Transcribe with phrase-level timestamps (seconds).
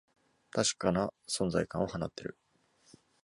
[0.49, 2.35] 確かな存在感を放っている